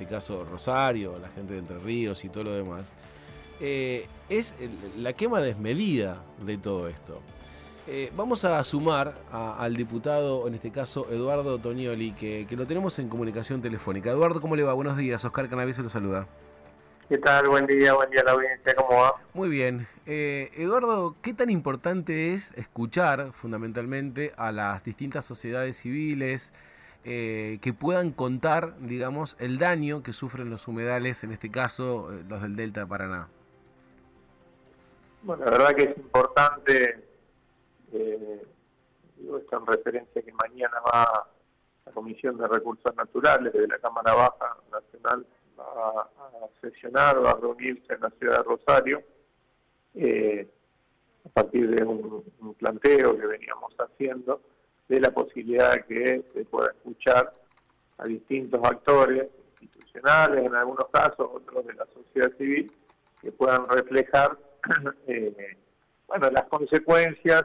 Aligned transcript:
en 0.00 0.04
este 0.04 0.14
caso 0.14 0.44
Rosario, 0.44 1.18
la 1.18 1.28
gente 1.30 1.54
de 1.54 1.58
Entre 1.58 1.76
Ríos 1.76 2.24
y 2.24 2.28
todo 2.28 2.44
lo 2.44 2.52
demás, 2.52 2.92
eh, 3.58 4.06
es 4.28 4.54
la 4.96 5.12
quema 5.12 5.40
desmedida 5.40 6.22
de 6.40 6.56
todo 6.56 6.86
esto. 6.86 7.20
Eh, 7.88 8.12
vamos 8.14 8.44
a 8.44 8.62
sumar 8.62 9.16
al 9.32 9.74
diputado, 9.74 10.46
en 10.46 10.54
este 10.54 10.70
caso 10.70 11.08
Eduardo 11.10 11.58
Tonioli, 11.58 12.12
que, 12.12 12.46
lo 12.52 12.64
tenemos 12.64 12.96
en 13.00 13.08
comunicación 13.08 13.60
telefónica. 13.60 14.10
Eduardo, 14.10 14.40
¿cómo 14.40 14.54
le 14.54 14.62
va? 14.62 14.72
Buenos 14.72 14.96
días, 14.96 15.24
Oscar 15.24 15.48
se 15.48 15.82
lo 15.82 15.88
saluda. 15.88 16.28
¿Qué 17.08 17.18
tal? 17.18 17.48
Buen 17.48 17.66
día, 17.66 17.92
buen 17.94 18.08
día 18.08 18.20
a 18.20 18.24
la 18.24 18.30
audiencia, 18.34 18.76
¿cómo 18.76 19.00
va? 19.00 19.14
Muy 19.34 19.48
bien. 19.48 19.88
Eh, 20.06 20.52
Eduardo, 20.54 21.16
¿qué 21.22 21.34
tan 21.34 21.50
importante 21.50 22.34
es 22.34 22.52
escuchar 22.52 23.32
fundamentalmente 23.32 24.32
a 24.36 24.52
las 24.52 24.84
distintas 24.84 25.24
sociedades 25.24 25.76
civiles, 25.78 26.52
eh, 27.04 27.58
que 27.62 27.72
puedan 27.72 28.10
contar, 28.10 28.78
digamos, 28.80 29.36
el 29.38 29.58
daño 29.58 30.02
que 30.02 30.12
sufren 30.12 30.50
los 30.50 30.66
humedales, 30.66 31.22
en 31.22 31.32
este 31.32 31.50
caso 31.50 32.12
eh, 32.12 32.24
los 32.28 32.42
del 32.42 32.56
Delta 32.56 32.80
de 32.80 32.86
Paraná. 32.86 33.28
Bueno, 35.22 35.44
la 35.44 35.50
verdad 35.52 35.74
que 35.76 35.82
es 35.84 35.96
importante, 35.96 37.04
eh, 37.92 38.42
digo 39.16 39.38
esto 39.38 39.58
en 39.58 39.66
referencia 39.66 40.22
que 40.22 40.32
mañana 40.32 40.80
va 40.80 41.28
la 41.86 41.92
Comisión 41.92 42.36
de 42.36 42.48
Recursos 42.48 42.94
Naturales 42.96 43.52
de 43.52 43.68
la 43.68 43.78
Cámara 43.78 44.14
Baja 44.14 44.56
Nacional 44.70 45.24
va 45.58 46.02
a 46.02 46.48
sesionar, 46.60 47.24
va 47.24 47.30
a 47.30 47.36
reunirse 47.36 47.94
en 47.94 48.00
la 48.00 48.10
ciudad 48.10 48.38
de 48.38 48.42
Rosario, 48.42 49.02
a 51.24 51.28
partir 51.30 51.70
de 51.70 51.82
un 51.84 52.54
planteo 52.58 53.18
que 53.18 53.26
veníamos 53.26 53.74
haciendo 53.78 54.40
de 54.88 55.00
la 55.00 55.10
posibilidad 55.10 55.72
de 55.72 55.82
que 55.84 56.24
se 56.32 56.44
pueda 56.46 56.70
escuchar 56.70 57.32
a 57.98 58.04
distintos 58.04 58.60
actores 58.64 59.28
institucionales, 59.60 60.46
en 60.46 60.54
algunos 60.54 60.88
casos, 60.90 61.28
otros 61.32 61.66
de 61.66 61.74
la 61.74 61.86
sociedad 61.94 62.30
civil, 62.38 62.72
que 63.20 63.32
puedan 63.32 63.68
reflejar 63.68 64.38
eh, 65.06 65.56
bueno, 66.06 66.30
las 66.30 66.44
consecuencias 66.44 67.44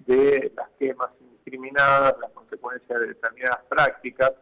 de 0.00 0.52
las 0.56 0.68
quemas 0.78 1.10
indiscriminadas, 1.20 2.16
las 2.20 2.30
consecuencias 2.32 3.00
de 3.00 3.06
determinadas 3.08 3.60
prácticas 3.68 4.32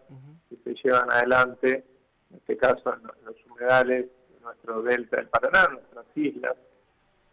que 0.48 0.56
se 0.64 0.74
llevan 0.82 1.10
adelante, 1.10 1.84
en 2.30 2.36
este 2.36 2.56
caso 2.56 2.94
en 2.94 3.02
los 3.24 3.36
humedales 3.46 4.06
de 4.06 4.40
nuestro 4.42 4.82
delta 4.82 5.16
del 5.18 5.28
Paraná, 5.28 5.68
nuestras 5.68 6.06
islas 6.16 6.56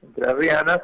entrerrianas, 0.02 0.82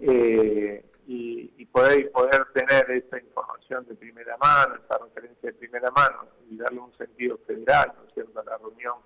eh, 0.00 0.84
y, 1.06 1.64
poder, 1.66 2.10
poder 2.12 2.44
tener 2.52 2.90
esa 2.90 3.18
información 3.18 3.86
de 3.86 3.94
primera 3.94 4.36
mano, 4.36 4.76
esa 4.76 4.98
referencia 4.98 5.50
de 5.50 5.54
primera 5.54 5.90
mano 5.90 6.26
y 6.48 6.56
darle 6.56 6.80
un 6.80 6.96
sentido 6.96 7.38
federal, 7.46 7.92
¿no 7.96 8.08
es 8.08 8.14
cierto?, 8.14 8.40
a 8.40 8.44
la 8.44 8.58
reunión 8.58 8.96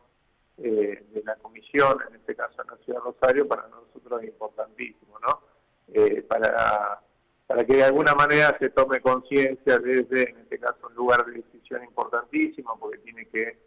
eh, 0.58 1.04
de 1.12 1.22
la 1.24 1.36
comisión, 1.36 1.98
en 2.08 2.16
este 2.16 2.34
caso 2.34 2.62
en 2.62 2.68
la 2.68 2.76
ciudad 2.84 2.98
de 2.98 3.04
Rosario, 3.04 3.48
para 3.48 3.68
nosotros 3.68 4.22
es 4.22 4.28
importantísimo, 4.28 5.18
¿no? 5.20 5.40
Eh, 5.88 6.22
para, 6.22 7.00
para 7.46 7.64
que 7.64 7.76
de 7.76 7.84
alguna 7.84 8.14
manera 8.14 8.56
se 8.58 8.70
tome 8.70 9.00
conciencia 9.00 9.78
desde, 9.78 10.30
en 10.30 10.38
este 10.38 10.58
caso, 10.58 10.88
un 10.88 10.94
lugar 10.94 11.24
de 11.26 11.42
decisión 11.42 11.84
importantísimo, 11.84 12.78
porque 12.78 12.98
tiene 12.98 13.26
que 13.26 13.58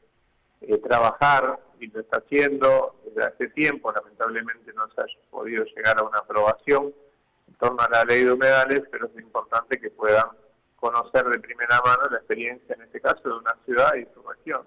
eh, 0.61 0.77
trabajar, 0.79 1.59
y 1.79 1.87
lo 1.87 2.01
está 2.01 2.17
haciendo 2.17 2.99
desde 3.05 3.23
hace 3.23 3.47
tiempo, 3.49 3.91
lamentablemente 3.91 4.73
no 4.73 4.87
se 4.89 5.01
ha 5.01 5.05
podido 5.29 5.63
llegar 5.63 5.97
a 5.99 6.03
una 6.03 6.19
aprobación, 6.19 6.93
torno 7.59 7.81
a 7.81 7.89
la 7.89 8.05
ley 8.05 8.23
de 8.23 8.31
humedales, 8.31 8.83
pero 8.89 9.07
es 9.07 9.21
importante 9.21 9.79
que 9.79 9.91
puedan 9.91 10.25
conocer 10.77 11.25
de 11.25 11.39
primera 11.39 11.81
mano 11.85 12.03
la 12.09 12.17
experiencia, 12.17 12.73
en 12.75 12.83
este 12.83 13.01
caso, 13.01 13.21
de 13.23 13.33
una 13.33 13.55
ciudad 13.65 13.93
y 13.95 14.07
su 14.13 14.23
región. 14.23 14.65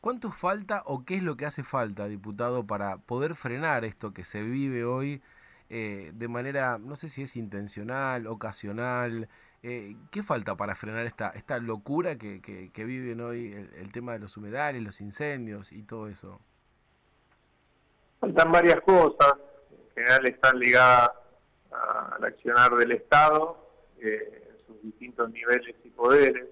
¿Cuánto 0.00 0.30
falta 0.30 0.82
o 0.86 1.04
qué 1.04 1.16
es 1.16 1.22
lo 1.22 1.36
que 1.36 1.46
hace 1.46 1.62
falta, 1.64 2.06
diputado, 2.06 2.66
para 2.66 2.98
poder 2.98 3.34
frenar 3.34 3.84
esto 3.84 4.12
que 4.12 4.24
se 4.24 4.42
vive 4.42 4.84
hoy 4.84 5.22
eh, 5.68 6.12
de 6.14 6.28
manera, 6.28 6.78
no 6.78 6.96
sé 6.96 7.08
si 7.08 7.22
es 7.22 7.36
intencional, 7.36 8.26
ocasional? 8.28 9.28
Eh, 9.64 9.96
¿Qué 10.10 10.22
falta 10.22 10.56
para 10.56 10.74
frenar 10.74 11.06
esta, 11.06 11.30
esta 11.30 11.58
locura 11.58 12.16
que, 12.16 12.40
que, 12.40 12.84
viven 12.84 13.20
hoy 13.20 13.52
el, 13.52 13.72
el, 13.74 13.92
tema 13.92 14.12
de 14.12 14.18
los 14.18 14.36
humedales, 14.36 14.82
los 14.82 15.00
incendios 15.00 15.72
y 15.72 15.82
todo 15.82 16.08
eso? 16.08 16.40
Faltan 18.20 18.50
varias 18.50 18.80
cosas, 18.80 19.34
en 19.70 19.94
general 19.94 20.26
están 20.26 20.58
ligadas 20.58 21.10
al 22.10 22.24
accionar 22.24 22.74
del 22.76 22.92
Estado 22.92 23.56
eh, 23.98 24.48
en 24.50 24.66
sus 24.66 24.82
distintos 24.82 25.30
niveles 25.30 25.74
y 25.84 25.90
poderes. 25.90 26.46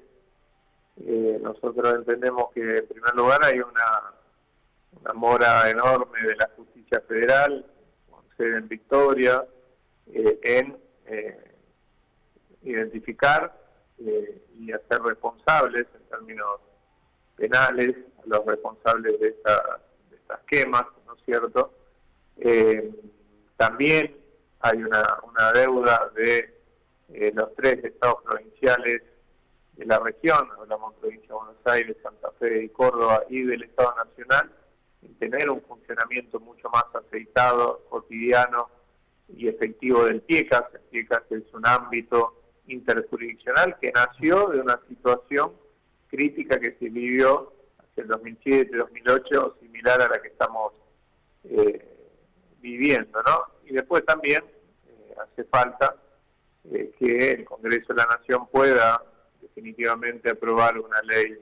Eh, 0.98 1.38
nosotros 1.42 1.94
entendemos 1.94 2.50
que 2.52 2.60
en 2.60 2.86
primer 2.86 3.14
lugar 3.14 3.44
hay 3.44 3.60
una, 3.60 4.14
una 5.00 5.12
mora 5.14 5.70
enorme 5.70 6.20
de 6.22 6.36
la 6.36 6.50
justicia 6.56 7.00
federal, 7.08 7.66
con 8.10 8.22
sede 8.36 8.58
en 8.58 8.68
Victoria, 8.68 9.44
eh, 10.12 10.38
en 10.42 10.78
identificar 12.62 13.58
y 13.98 14.70
hacer 14.70 15.02
responsables 15.02 15.86
en 15.94 16.02
términos 16.08 16.60
penales 17.34 17.96
a 18.18 18.26
los 18.26 18.46
responsables 18.46 19.18
de, 19.18 19.30
de 19.30 20.16
estas 20.16 20.40
quemas, 20.46 20.84
¿no 21.06 21.14
es 21.14 21.24
cierto? 21.24 21.74
también 23.56 24.19
hay 24.60 24.78
una, 24.78 25.52
deuda 25.54 26.10
de 26.14 26.54
eh, 27.08 27.32
los 27.34 27.54
tres 27.54 27.82
estados 27.84 28.22
provinciales 28.24 29.02
de 29.74 29.86
la 29.86 29.98
región, 29.98 30.48
hablamos 30.58 30.94
de 30.94 31.00
provincia 31.00 31.28
de 31.28 31.34
Buenos 31.34 31.56
Aires, 31.64 31.96
Santa 32.02 32.30
Fe 32.38 32.64
y 32.64 32.68
Córdoba, 32.68 33.24
y 33.30 33.42
del 33.42 33.62
Estado 33.62 33.94
Nacional, 33.96 34.52
en 35.02 35.14
tener 35.14 35.48
un 35.48 35.62
funcionamiento 35.62 36.38
mucho 36.40 36.68
más 36.68 36.84
aceitado, 36.94 37.86
cotidiano 37.88 38.68
y 39.28 39.48
efectivo 39.48 40.04
del 40.04 40.20
PIECAS. 40.20 40.64
El 40.74 40.80
PIECAS 40.80 41.22
es 41.30 41.54
un 41.54 41.66
ámbito 41.66 42.34
interjurisdiccional 42.66 43.78
que 43.80 43.90
nació 43.92 44.48
de 44.48 44.60
una 44.60 44.78
situación 44.88 45.52
crítica 46.08 46.60
que 46.60 46.76
se 46.78 46.88
vivió 46.90 47.52
hacia 47.78 48.02
el 48.02 48.10
2007-2008, 48.10 49.60
similar 49.60 50.02
a 50.02 50.08
la 50.08 50.20
que 50.20 50.28
estamos 50.28 50.74
eh, 51.44 51.82
viviendo, 52.60 53.22
¿no? 53.22 53.59
Y 53.70 53.74
después 53.74 54.04
también 54.04 54.42
eh, 54.88 55.14
hace 55.22 55.44
falta 55.44 55.94
eh, 56.72 56.92
que 56.98 57.30
el 57.30 57.44
Congreso 57.44 57.94
de 57.94 58.02
la 58.02 58.06
Nación 58.06 58.48
pueda 58.48 59.00
definitivamente 59.40 60.30
aprobar 60.30 60.76
una 60.78 61.00
ley 61.02 61.38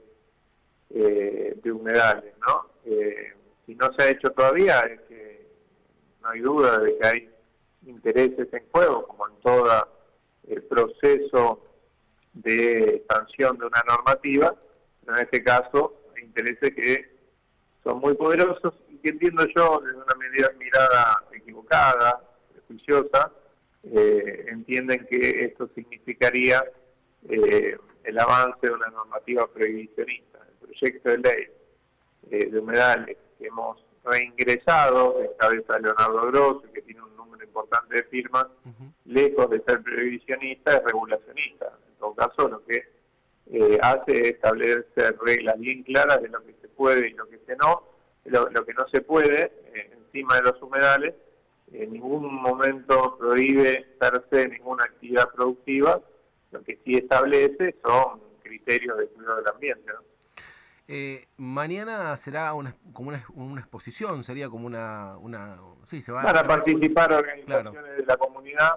eh, 0.91 1.57
de 1.61 1.71
humedales, 1.71 2.33
¿no? 2.47 2.69
si 3.65 3.75
no 3.75 3.93
se 3.93 4.03
ha 4.03 4.09
hecho 4.09 4.31
todavía 4.31 4.79
es 4.79 5.01
que 5.01 5.47
no 6.23 6.29
hay 6.29 6.39
duda 6.39 6.79
de 6.79 6.97
que 6.97 7.07
hay 7.07 7.29
intereses 7.85 8.47
en 8.51 8.63
juego, 8.71 9.05
como 9.05 9.27
en 9.27 9.35
todo 9.41 9.87
el 10.47 10.63
proceso 10.63 11.63
de 12.33 13.05
sanción 13.09 13.57
de 13.59 13.65
una 13.67 13.83
normativa, 13.87 14.55
pero 15.05 15.17
en 15.17 15.23
este 15.23 15.43
caso 15.43 16.01
hay 16.15 16.23
intereses 16.23 16.73
que 16.73 17.19
son 17.83 17.99
muy 17.99 18.15
poderosos 18.15 18.73
y 18.89 18.97
que 18.97 19.09
entiendo 19.09 19.45
yo 19.55 19.81
desde 19.83 19.97
una 19.97 20.15
medida, 20.15 20.51
mirada 20.57 21.23
prejuiciosa, 22.53 23.31
eh, 23.83 24.45
entienden 24.49 25.07
que 25.09 25.45
esto 25.45 25.69
significaría 25.73 26.63
eh, 27.29 27.77
el 28.03 28.19
avance 28.19 28.67
de 28.67 28.73
una 28.73 28.87
normativa 28.87 29.47
prohibicionista. 29.47 30.39
El 30.61 30.67
proyecto 30.67 31.09
de 31.09 31.17
ley 31.17 31.47
eh, 32.31 32.49
de 32.49 32.59
humedales 32.59 33.17
que 33.37 33.47
hemos 33.47 33.77
reingresado, 34.03 35.21
en 35.21 35.29
cabeza 35.37 35.75
de 35.75 35.81
Leonardo 35.81 36.21
Grosso, 36.27 36.63
que 36.73 36.81
tiene 36.81 37.01
un 37.01 37.15
número 37.15 37.43
importante 37.43 37.95
de 37.95 38.03
firmas, 38.03 38.47
lejos 39.05 39.49
de 39.49 39.61
ser 39.61 39.81
prohibicionista, 39.81 40.77
es 40.77 40.83
regulacionista. 40.83 41.77
En 41.87 41.99
todo 41.99 42.15
caso, 42.15 42.47
lo 42.47 42.65
que 42.65 42.99
hace 43.81 44.21
es 44.21 44.29
establecer 44.31 45.17
reglas 45.25 45.59
bien 45.59 45.83
claras 45.83 46.21
de 46.21 46.29
lo 46.29 46.43
que 46.45 46.53
se 46.61 46.67
puede 46.67 47.09
y 47.09 47.13
lo 47.13 47.27
que 47.27 47.39
se 47.45 47.55
no, 47.55 47.83
lo, 48.25 48.49
lo 48.49 48.65
que 48.65 48.73
no 48.73 48.87
se 48.89 49.01
puede 49.01 49.51
encima 49.91 50.35
de 50.35 50.43
los 50.43 50.61
humedales 50.61 51.15
en 51.71 51.93
ningún 51.93 52.33
momento 52.33 53.17
prohíbe 53.17 53.85
per 53.99 54.25
se 54.29 54.47
ninguna 54.47 54.85
actividad 54.85 55.29
productiva, 55.29 56.01
lo 56.51 56.63
que 56.63 56.79
sí 56.83 56.95
establece 56.95 57.75
son 57.83 58.21
criterios 58.41 58.97
de 58.97 59.07
cuidado 59.07 59.37
del 59.37 59.47
ambiente. 59.47 59.91
Eh, 60.87 61.27
mañana 61.37 62.15
será 62.17 62.53
una, 62.55 62.75
como 62.93 63.11
una, 63.35 63.59
exposición, 63.59 64.23
sería 64.23 64.49
como 64.49 64.65
una... 64.65 65.17
una 65.19 65.59
sí, 65.83 66.01
se 66.01 66.11
va, 66.11 66.23
Van 66.23 66.37
a 66.37 66.43
participar 66.43 67.13
organizaciones 67.13 67.97
de 67.97 68.05
la 68.05 68.17
comunidad, 68.17 68.71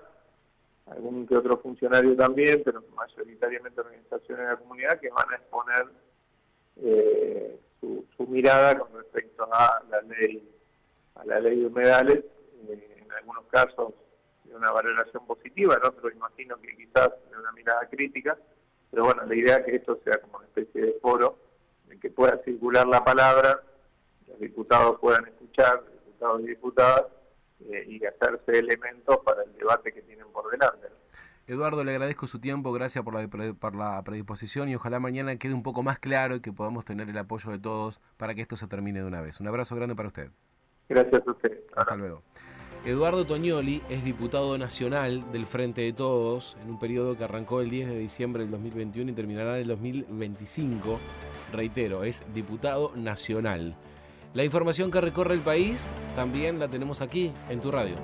algún 0.86 1.26
que 1.26 1.36
otro 1.36 1.56
funcionario 1.56 2.14
también, 2.14 2.60
pero 2.62 2.84
mayoritariamente 2.94 3.80
organizaciones 3.80 4.44
de 4.44 4.52
la 4.52 4.58
comunidad 4.58 5.00
que 5.00 5.08
van 5.08 5.32
a 5.32 5.36
exponer 5.36 5.86
eh, 6.82 7.58
su, 7.80 8.04
su 8.14 8.26
mirada 8.26 8.78
con 8.78 8.92
respecto 8.92 9.48
a 9.50 9.82
la 9.88 10.02
ley 10.02 10.48
a 11.14 11.24
la 11.26 11.40
ley 11.40 11.60
de 11.60 11.66
humedales 11.66 12.24
en 12.68 13.12
algunos 13.12 13.44
casos 13.46 13.94
de 14.44 14.54
una 14.54 14.70
valoración 14.70 15.26
positiva, 15.26 15.74
en 15.74 15.86
otros 15.86 16.12
imagino 16.14 16.56
que 16.60 16.76
quizás 16.76 17.10
de 17.30 17.38
una 17.38 17.52
mirada 17.52 17.88
crítica, 17.88 18.36
pero 18.90 19.04
bueno, 19.04 19.24
la 19.24 19.34
idea 19.34 19.56
es 19.56 19.64
que 19.64 19.76
esto 19.76 19.98
sea 20.04 20.20
como 20.20 20.38
una 20.38 20.46
especie 20.46 20.82
de 20.82 20.92
foro 21.00 21.38
en 21.88 21.98
que 22.00 22.10
pueda 22.10 22.38
circular 22.44 22.86
la 22.86 23.04
palabra 23.04 23.62
diputados 24.42 24.98
puedan 25.00 25.26
escuchar, 25.26 25.82
diputados 26.04 26.42
y 26.42 26.46
diputadas, 26.48 27.04
eh, 27.70 27.84
y 27.88 28.04
hacerse 28.04 28.58
elementos 28.58 29.18
para 29.24 29.42
el 29.44 29.52
debate 29.54 29.92
que 29.92 30.02
tienen 30.02 30.26
por 30.32 30.50
delante. 30.50 30.88
Eduardo, 31.46 31.84
le 31.84 31.92
agradezco 31.92 32.26
su 32.26 32.40
tiempo, 32.40 32.72
gracias 32.72 33.04
por 33.04 33.14
la, 33.14 33.28
por 33.54 33.74
la 33.74 34.02
predisposición 34.04 34.68
y 34.68 34.76
ojalá 34.76 35.00
mañana 35.00 35.36
quede 35.36 35.54
un 35.54 35.62
poco 35.62 35.82
más 35.82 35.98
claro 35.98 36.36
y 36.36 36.40
que 36.40 36.52
podamos 36.52 36.84
tener 36.84 37.08
el 37.08 37.18
apoyo 37.18 37.50
de 37.50 37.58
todos 37.58 38.00
para 38.16 38.34
que 38.34 38.42
esto 38.42 38.56
se 38.56 38.68
termine 38.68 39.00
de 39.00 39.06
una 39.06 39.20
vez. 39.20 39.40
Un 39.40 39.48
abrazo 39.48 39.74
grande 39.74 39.94
para 39.94 40.08
usted. 40.08 40.30
Gracias 40.92 41.26
a 41.26 41.30
usted. 41.30 41.60
Hasta 41.74 41.96
luego. 41.96 42.22
Eduardo 42.84 43.24
Toñoli 43.24 43.80
es 43.88 44.04
diputado 44.04 44.58
nacional 44.58 45.24
del 45.32 45.46
Frente 45.46 45.82
de 45.82 45.92
Todos 45.92 46.56
en 46.62 46.70
un 46.70 46.78
periodo 46.78 47.16
que 47.16 47.24
arrancó 47.24 47.60
el 47.60 47.70
10 47.70 47.88
de 47.88 47.98
diciembre 47.98 48.42
del 48.42 48.50
2021 48.50 49.10
y 49.10 49.14
terminará 49.14 49.54
en 49.56 49.62
el 49.62 49.68
2025. 49.68 50.98
Reitero, 51.52 52.04
es 52.04 52.22
diputado 52.34 52.92
nacional. 52.94 53.74
La 54.34 54.44
información 54.44 54.90
que 54.90 55.00
recorre 55.00 55.34
el 55.34 55.40
país 55.40 55.94
también 56.16 56.58
la 56.58 56.68
tenemos 56.68 57.00
aquí 57.00 57.32
en 57.48 57.60
tu 57.60 57.70
radio. 57.70 57.94